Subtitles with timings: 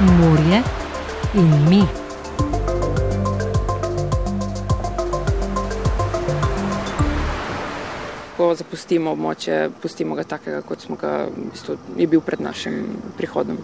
[0.00, 0.62] morje
[1.34, 1.82] in mi.
[8.36, 12.84] Ko zapustimo območje, pustimo ga takega, kot smo ga, v bistvu, je bil pred našim
[13.18, 13.58] prihodom.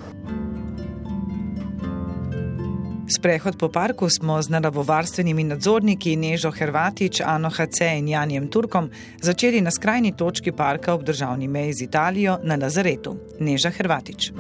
[3.14, 8.90] Sprehod po parku smo z naravovarstvenimi nadzorniki Nežo Hrvatič, Ano HC in Janjem Turkom
[9.22, 13.16] začeli na skrajni točki parka ob državni meji z Italijo na Nazaretu.
[13.38, 14.32] Neža Hrvatič.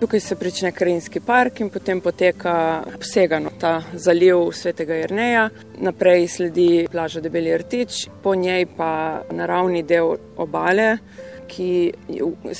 [0.00, 6.86] Tukaj se prične Krajinski park in potem poteka obsegano ta zaliv Svetega Jrneja, naprej sledi
[6.92, 10.96] plaža Debeli Rtič, po njej pa naravni del obale,
[11.48, 11.92] ki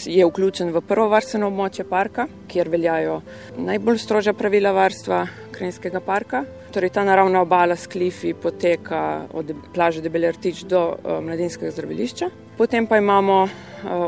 [0.04, 3.22] je vključen v prvo varstveno območje parka, kjer veljajo
[3.56, 5.24] najbolj strožja pravila varstva
[5.56, 6.44] Krajinskega parka.
[6.74, 12.30] Torej, ta naravna obala s klifi poteka od plaže Debeli Rtič do uh, mladinskega zdravilišča.
[12.60, 13.50] Potem pa imamo uh,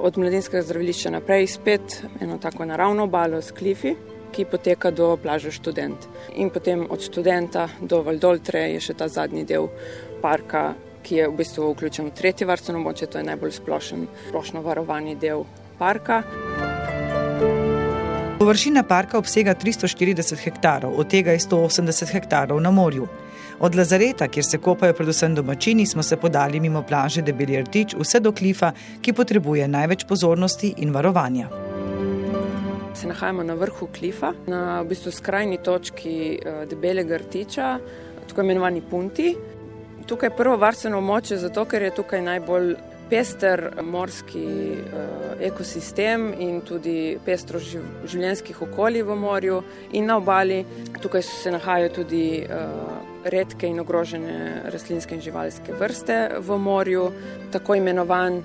[0.05, 3.95] od mladinskega zdravilišča naprej spet eno tako naravno obalo s klifi,
[4.33, 6.05] ki poteka do plaže študent.
[6.37, 9.71] In potem od študenta do Valdoltre je še ta zadnji del
[10.21, 14.61] parka, ki je v bistvu vključen v tretje varstveno območje, to je najbolj splošen, splošno
[14.61, 15.47] varovani del
[15.81, 16.21] parka.
[18.37, 23.09] Površina parka obsega 340 hektarov, od tega je 180 hektarov na morju.
[23.59, 28.21] Od Lazareta, kjer se kopajo predvsem domačini, smo se podali mimo plaže Debeli Rtič vse
[28.21, 31.49] do klifa, ki potrebuje največ pozornosti in varovanja.
[32.95, 37.79] Se nahajamo na vrhu klifa, na v bistvu skrajni točki eh, Debelega Rtiča,
[38.29, 39.35] tako imenovani Punti.
[40.07, 42.75] Tukaj je prvo varstveno območje, zato ker je tukaj najbolj
[43.13, 49.59] pester morski uh, ekosistem in tudi pestro živ, življenjskih okolij v morju
[49.93, 50.63] in na obali.
[51.03, 57.05] Tukaj se nahajajo tudi uh, redke in ogrožene rastlinske in živalske vrste v morju.
[57.53, 58.45] Tako imenovan uh,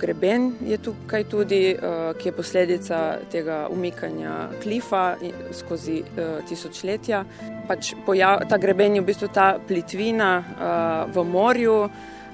[0.00, 3.00] greben je tukaj tudi, uh, ki je posledica
[3.32, 5.16] tega umikanja klifa
[5.52, 7.24] skozi uh, tisočletja.
[7.68, 11.78] Pač pojav, ta greben je v bistvu ta plitvina uh, v morju,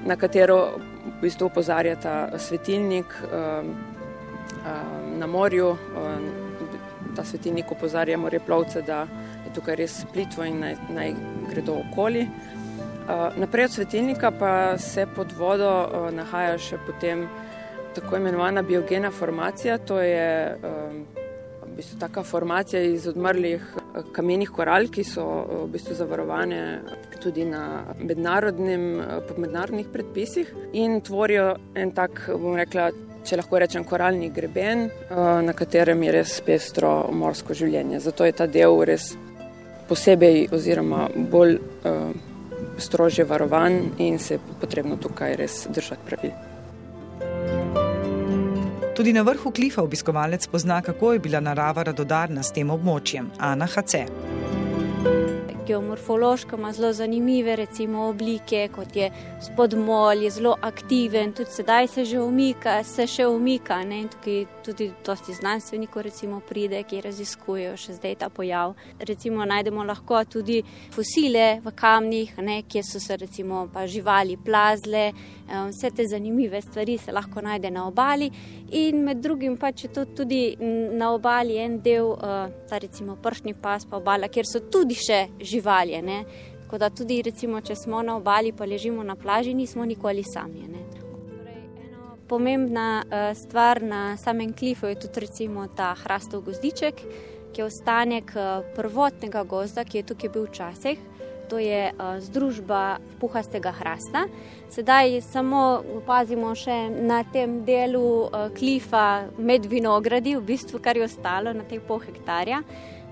[0.07, 0.77] na katero
[1.07, 5.71] v bistvu opozarjata svetilnik um, um, na morju.
[5.97, 6.47] Um,
[7.17, 9.07] ta svetilnik opozarja moreplovce, da
[9.47, 11.15] je tukaj res plitvo in naj, naj
[11.51, 12.27] gredo okoli.
[13.07, 17.29] Uh, naprej od svetilnika pa se pod vodo uh, nahaja še potem
[17.95, 19.79] tako imenovana biogena formacija.
[19.79, 21.05] To je um,
[21.63, 23.63] v bistvu taka formacija iz odmrlih
[24.13, 25.25] kamenih koral, ki so
[25.65, 26.61] v bistvu zavarovane
[27.23, 29.03] tudi na mednarodnim,
[29.37, 32.91] mednarodnih predpisih in tvorijo en tak, bom rekla,
[33.27, 38.01] če lahko rečem, koralni greben, na katerem je res pestro morsko življenje.
[38.05, 39.15] Zato je ta del res
[39.89, 41.59] posebej oziroma bolj
[42.79, 46.31] strožje varovan in se je potrebno tukaj res držati pravil.
[48.97, 53.29] Tudi na vrhu klifa obiskovalec pozna, kako je bila narava radodarna s tem območjem.
[53.39, 54.07] Ana HC
[55.67, 59.11] geomorfološko ima zelo zanimive recimo, oblike, kot je
[59.43, 63.83] spodmol, je zelo aktiven, tudi sedaj se že umika, se še umika.
[63.85, 64.01] Ne?
[64.01, 68.75] In tukaj tudi dosti znanstvenikov recimo, pride, ki raziskujejo še zdaj ta pojav.
[68.99, 70.63] Recimo najdemo lahko tudi
[70.95, 72.63] fosile v kamnih, ne?
[72.63, 75.11] kjer so se recimo pa živali plazle.
[75.47, 78.31] Vse te zanimive stvari se lahko najde na obali,
[78.71, 82.17] in med drugim pa če to tudi na obali en del,
[82.67, 85.56] ta recimo pršni pas, pa obala, kjer so tudi še živali.
[86.03, 86.25] Ne?
[86.67, 90.67] Tako da tudi, recimo, če smo na obali, pa ležimo na plaži, nismo nikoli sami.
[90.67, 91.07] Torej,
[92.29, 97.03] pomembna uh, stvar na samem klifu je tudi recimo, ta hrastov gozdiček,
[97.55, 100.99] ki je ostanek uh, prvotnega gozda, ki je tukaj bil včasih.
[101.47, 104.27] To je uh, združba puhastega hrasta.
[104.75, 108.27] Sedaj samo opazimo še na tem delu
[108.59, 112.65] klifa med vinogradi, v bistvu kar je ostalo na teh pol hektarja.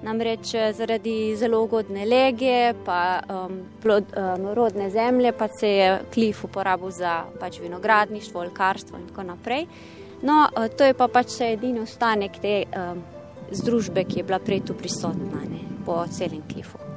[0.04, 6.44] Namreč zaradi zelo ugodne lege, pa um, plod, um, rodne zemlje, pa se je klif
[6.44, 9.66] uporabil za pač vinogradništvo, olkarstvo in tako naprej.
[10.22, 13.02] No, to je pa pač edini ostanek te um,
[13.50, 16.93] združbe, ki je bila prej tu prisotna ne, po celem klifu.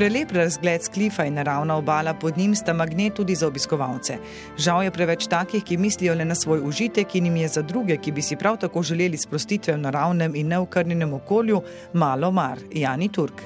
[0.00, 4.14] Prelep razgled sklifa in naravna obala pod njim sta magnet tudi za obiskovalce.
[4.56, 7.96] Žal je preveč takih, ki mislijo le na svoj užitek in jim je za druge,
[7.96, 11.60] ki bi si prav tako želeli sprostitve v naravnem in neokrnjenem okolju,
[11.92, 12.58] malo mar.
[12.72, 13.42] Jani Turk.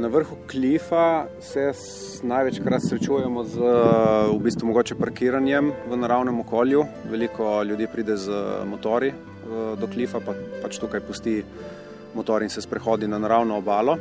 [0.00, 1.72] Na vrhu klifa se
[2.22, 3.58] največkrat srečujemo z
[4.32, 6.86] v bistvu mogoče parkiranjem v naravnem okolju.
[7.10, 9.12] Veliko ljudi pride z motori
[9.80, 10.32] do klifa, pa
[10.62, 11.44] pač tukaj pusti
[12.14, 13.98] motor in se sprehodi na naravno obalo.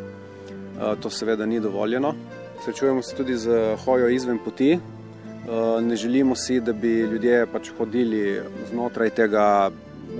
[0.79, 2.13] To seveda ni dovoljeno.
[2.65, 4.79] Srečujemo se tudi z hojo izven poti.
[5.81, 9.71] Ne želimo si, da bi ljudje pač hodili znotraj tega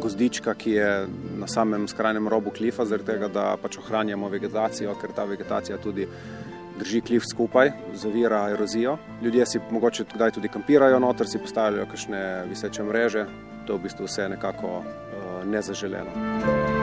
[0.01, 1.07] gozdička, ki je
[1.39, 6.07] na samem skrajnem robu klifa, zaradi tega, da pač ohranjamo vegetacijo, ker ta vegetacija tudi
[6.79, 8.97] drži klif skupaj, zavira erozijo.
[9.21, 13.25] Ljudje si mogoče kdaj tudi kampirajo noter, si postavljajo kakšne viseče mreže,
[13.67, 14.83] to je v bistvu vse nekako
[15.45, 16.78] nezaželeno.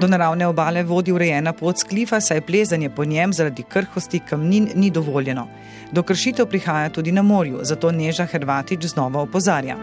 [0.00, 4.90] Do naravne obale vodi urejena pot sklifa, saj plezanje po njem zaradi krhkosti kamnin ni
[4.90, 5.46] dovoljeno.
[5.92, 9.76] Do kršitev prihaja tudi na morju, zato Neža Hrvatič znova opozarja.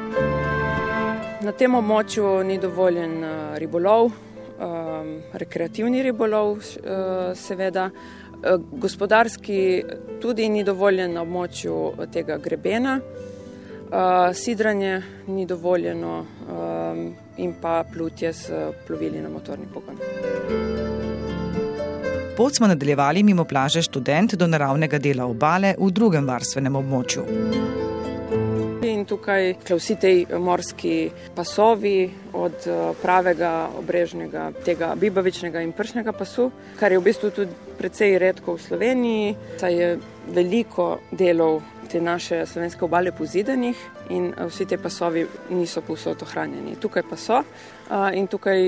[1.42, 7.90] Na tem območju ni dovoljen uh, ribolov, um, rekreativni ribolov, uh, seveda.
[7.90, 9.84] Uh, gospodarski
[10.22, 13.00] tudi ni dovoljen na območju tega grebena,
[14.34, 16.26] sidranje ni dovoljeno
[16.94, 18.50] um, in pa plutje s
[18.88, 19.98] plovili na motorni pogon.
[22.38, 27.26] Pot smo nadaljevali mimo plaže študent do naravnega dela obale v drugem varstvenem območju.
[28.84, 32.66] In tukaj vsi ti morski pasovi, od
[33.02, 36.50] pravega obrežnega, tega bibavičnega in pršnega pasu,
[36.80, 39.90] kar je v bistvu tudi precej redko v Sloveniji, saj je
[40.34, 41.62] veliko delov
[41.94, 43.78] te naše slovenske obale pozidanih
[44.10, 46.76] in vsi te pasovi niso povsod ohranjeni.
[46.82, 47.44] Tukaj pa so
[48.14, 48.60] in tukaj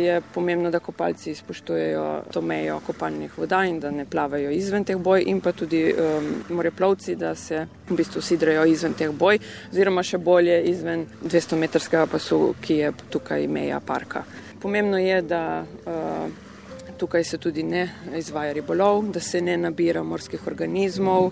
[0.00, 4.96] je pomembno, da kopalci spoštujejo to mejo kopalnih voda in da ne plavajo izven teh
[4.96, 9.38] boj in pa tudi um, moreplovci, da se v bistvu sidrajo izven teh boj
[9.72, 14.24] oziroma še bolje izven 200-metrskega pasu, ki je tukaj meja parka.
[14.62, 16.49] Pomembno je, da uh,
[17.00, 21.30] tukaj se tudi ne izvaja ribolov, da se ne nabira morskih organizmov,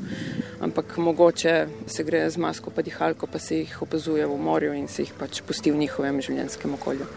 [0.65, 1.55] ampak mogoče
[1.87, 5.13] se gre z masko pa dihalko, pa se jih opazuje v morju in se jih
[5.19, 7.09] pač pusti v njihovem življenjskem okolju.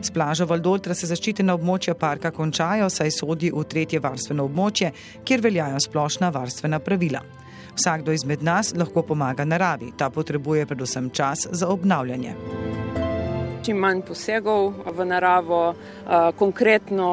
[0.00, 4.92] S plažo Valdoltra se zaščitena območja parka končajo, saj sodi v tretje varstveno območje,
[5.24, 7.22] kjer veljajo splošna varstvena pravila.
[7.76, 12.69] Vsakdo izmed nas lahko pomaga naravi, ta potrebuje predvsem čas za obnavljanje
[13.64, 15.74] čim manj posegov v naravo,
[16.38, 17.10] konkretno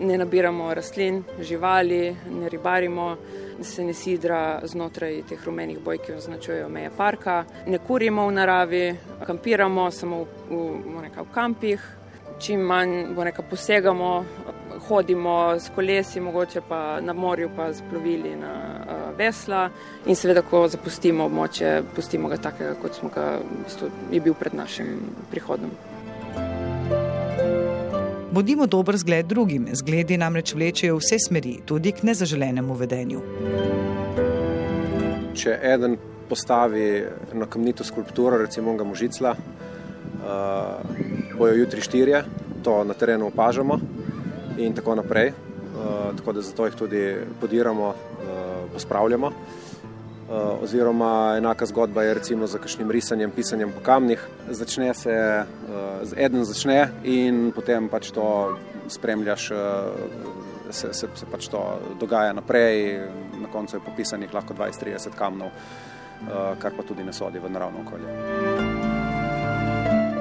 [0.00, 3.16] ne nabiramo rastlin, živali, ne ribarimo,
[3.62, 8.84] se ne sidra znotraj teh rumenih boj, ki označujejo meje parka, ne kurimo v naravi,
[9.26, 11.82] kampiramo samo v, v, v kampih,
[12.38, 13.14] čim manj
[13.50, 14.24] posegamo
[14.78, 19.70] hodimo s kolesi, mogoče pa na morju, pa z plovili na uh, vesla
[20.06, 24.34] in seveda, ko zapustimo območje, pustimo ga takega, kot smo ga v bistvu, je bil
[24.34, 25.70] pred našim prihodom.
[28.32, 33.22] Bodimo dober zgled drugim, zgledi namreč vlečejo vse smeri, tudi k nezaželenemu vedenju.
[35.38, 35.96] Če eden
[36.28, 40.20] postavi na kamnito skulpturo, recimo ga možicla, uh,
[41.38, 42.22] bojo jutri štirje,
[42.62, 43.80] to na terenu opažamo
[44.58, 45.32] in tako naprej.
[45.78, 47.94] Uh, tako da zato jih tudi podiramo, uh,
[48.72, 49.26] pospravljamo.
[49.26, 54.26] Uh, oziroma, enaka zgodba je recimo za kakšnim risanjem, pisanjem po kamnih.
[54.50, 55.44] Začne se,
[56.16, 58.58] eden začne in potem pač to
[58.88, 59.48] spremljaš,
[60.70, 61.62] se, se, se pač to
[62.00, 63.00] dogaja naprej.
[63.40, 65.48] Na koncu je popisanih lahko 20-30 kamnov,
[66.58, 68.77] kar pa tudi ne sodi v naravno okolje.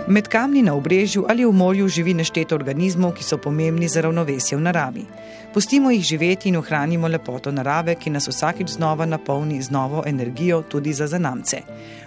[0.10, 4.56] Med kamni na obrežju ali v morju živi nešteto organizmov, ki so pomembni za ravnovesje
[4.58, 5.04] v naravi.
[5.54, 10.62] Pustimo jih živeti in ohranimo lepoto narave, ki nas vsakič znova napolni z novo energijo
[10.62, 11.60] tudi za zanamce.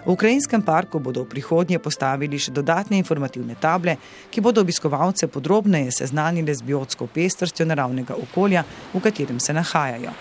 [0.05, 3.95] V Ukrajinskem parku bodo v prihodnje postavili še dodatne informativne table,
[4.31, 10.17] ki bodo obiskovalce podrobneje seznanili z biotsko pestrostjo naravnega okolja, v katerem se nahajajo.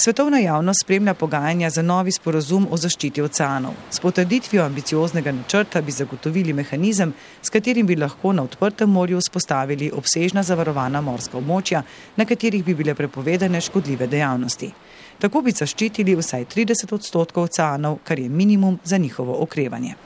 [0.00, 3.72] Svetovna javnost spremlja pogajanja za novi sporozum o zaščiti oceanov.
[3.90, 9.90] S potrditvijo ambicioznega načrta bi zagotovili mehanizem, s katerim bi lahko na odprtem morju vzpostavili
[9.90, 11.82] obsežna zavarovana morska območja,
[12.16, 14.70] na katerih bi bile prepovedane škodljive dejavnosti.
[15.18, 19.96] Tako bi zaščitili vsaj 30 odstotkov oceanov, kar je minimum za njihovo okrevanje.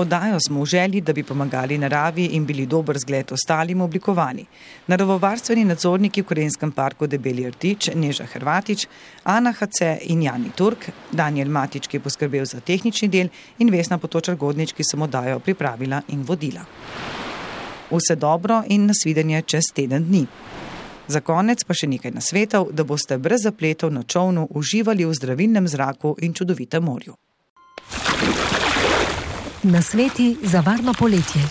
[0.00, 4.46] Oddajo smo v želji, da bi pomagali naravi in bili dober zgled ostalim oblikovani.
[4.86, 8.86] Naravovarstveni nadzorniki v Korejskem parku Debeli Rtič, Neža Hrvatič,
[9.24, 13.28] Ana HC in Jani Turk, Daniel Matič, ki je poskrbel za tehnični del
[13.58, 16.64] in Vesna Potočar Godnič, ki sem oddajo pripravila in vodila.
[17.90, 20.26] Vse dobro in nasvidenje čez teden dni.
[21.08, 25.68] Za konec pa še nekaj nasvetov, da boste brez zapletov na čovnu uživali v zdravilnem
[25.68, 27.20] zraku in čudovitem morju.
[29.62, 31.42] Na sveti za varno poletje.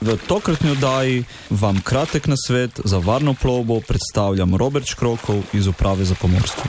[0.00, 6.04] V tokratni oddaji vam kratek na svet za varno plovbo predstavljam Robert Škrokov iz Uprave
[6.04, 6.64] za pomorstvo.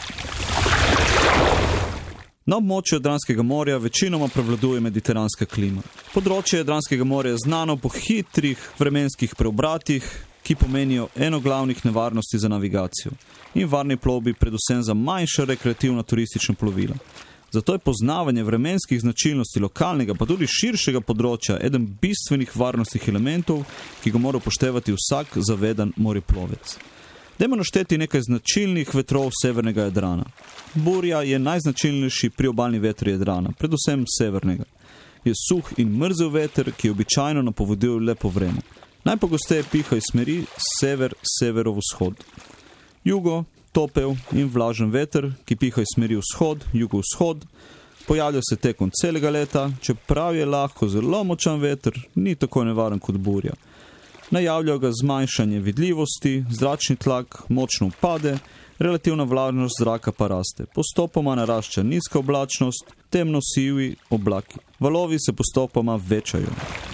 [2.46, 5.82] Na območju Jadranskega morja večinoma prevladuje mediteranska klima.
[6.14, 10.06] Področje Jadranskega morja je znano po hitrih vremenskih preobratih,
[10.44, 13.12] ki pomenijo eno glavnih nevarnosti za navigacijo
[13.54, 16.96] in varni plovbi, predvsem za manjša rekreativna turistična plovila.
[17.52, 23.66] Zato je poznavanje vremenskih značilnosti lokalnega, pa tudi širšega področja, eden bistvenih varnostnih elementov,
[24.04, 26.78] ki ga mora upoštevati vsak zaveden moriplovec.
[27.40, 30.30] Dajmo našteti nekaj značilnih vetrov severnega Jadrana.
[30.74, 34.64] Burja je najznačilnejši priobalni veter Jadrana, predvsem severnega.
[35.26, 38.64] Je suh in mrzel veter, ki običajno napoveduje lepo vreme.
[39.04, 40.44] Najpogosteje piha iz smeri
[40.80, 42.24] sever-severovzhod.
[43.04, 47.46] Jugo, topel in vlažen veter, ki piha iz smeri vzhod, jugovzhod,
[48.08, 53.18] pojavlja se tekom celega leta, čeprav je lahko zelo močan veter, ni tako nevaren kot
[53.18, 53.54] burja.
[54.32, 58.38] Najavljajo ga zmanjšanje vidljivosti, zračni tlak močno upade,
[58.80, 60.66] relativna vlažnost zraka pa raste.
[60.76, 64.60] Postopoma narašča nizka oblačnost, temno sivi oblaki.
[64.80, 66.91] Valovi se postopoma večajo.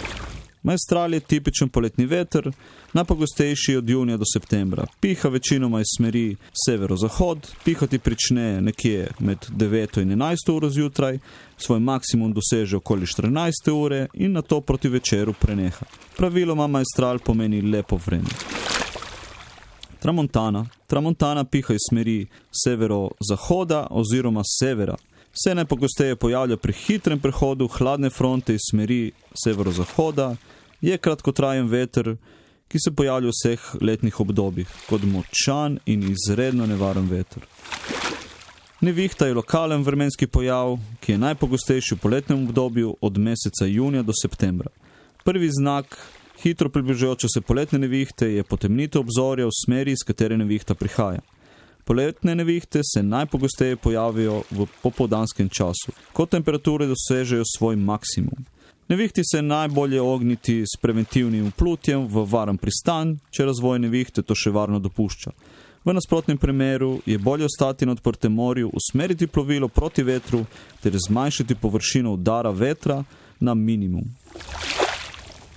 [0.63, 2.51] Majstral je tipičen poletni veter,
[2.93, 4.85] najpogostejši od junija do septembra.
[4.99, 6.35] Piha večinoma iz smeri
[6.65, 11.19] severozahod, pihati prične nekje med 9 in 11 uro zjutraj,
[11.57, 15.85] svoj maksimum doseže okoli 14 ure in na to proti večeru preneha.
[16.17, 18.29] Praviloma majstral pomeni lepo vreme.
[19.99, 20.65] Tramontana.
[20.87, 22.27] Tramontana piha iz smeri
[22.63, 24.95] severozahoda oziroma severa.
[25.44, 29.12] Se najpogosteje pojavlja pri hitrem prehodu hladne fronte iz smeri
[29.44, 30.36] severozahoda,
[30.82, 32.15] je kratkotrajen veter,
[32.67, 37.46] ki se pojavlja v vseh letnih obdobjih, kot močan in izredno nevaren veter.
[38.82, 44.13] Nevihta je lokalen vremenski pojav, ki je najpogostejši v poletnem obdobju od meseca junija do
[44.22, 44.70] septembra.
[45.24, 45.98] Prvi znak
[46.44, 51.22] hitro približujoče se poletne nevihte je potemnitev obzorja v smeri, iz katere nevihta prihaja.
[51.88, 58.44] Poletne nevihte se najpogosteje pojavijo v popoldanskem času, ko temperature dosežejo svoj maksimum.
[58.89, 64.51] Nevihti se najbolje ogniti s preventivnim plutjem v varen pristan, če razvoj nevihte to še
[64.51, 65.32] varno dopušča.
[65.88, 70.44] V nasprotnem primeru je bolje ostati na odprtem morju, usmeriti plovilo proti vetru
[70.84, 73.03] ter zmanjšati površino udara vetra
[73.39, 74.03] na minimum.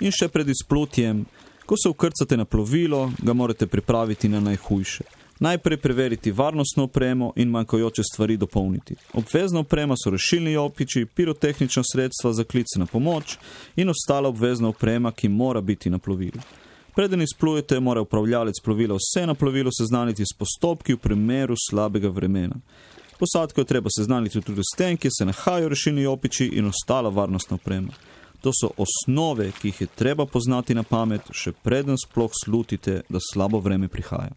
[0.00, 1.24] In še pred izplutjem,
[1.66, 5.19] ko se ukrcate na plovilo, ga morate pripraviti na najhujše.
[5.40, 8.94] Najprej preveriti varnostno opremo in manjkajoče stvari dopolniti.
[9.12, 13.38] Obvezna oprema so rešilni jopiči, pirotehnična sredstva za klice na pomoč
[13.76, 16.40] in ostala obvezna oprema, ki mora biti na plovilu.
[16.96, 22.56] Preden izplujete, mora upravljalec plovila vse na plovilu seznaniti s postopki v primeru slabega vremena.
[23.18, 27.54] Posadko je treba seznaniti tudi s tem, kje se nahajajo rešilni jopiči in ostala varnostna
[27.54, 27.92] oprema.
[28.40, 33.18] To so osnove, ki jih je treba poznati na pamet, še preden sploh slutite, da
[33.32, 34.32] slabo vreme prihaja.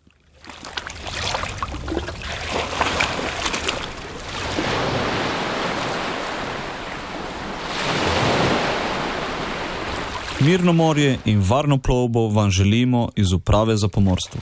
[10.45, 14.41] Mirno morje in varno plovbo vam želimo iz uprave za pomorstvo.